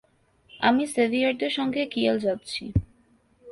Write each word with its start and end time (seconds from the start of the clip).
আমি 0.59 0.83
সেভিয়ারদের 0.95 1.51
সঙ্গে 1.57 1.81
কিয়েল 1.93 2.17
যাচ্ছি। 2.19 2.63